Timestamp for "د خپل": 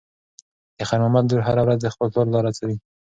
1.81-2.07